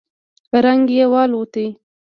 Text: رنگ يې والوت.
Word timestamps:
رنگ 0.63 0.85
يې 0.97 1.05
والوت. 1.11 1.53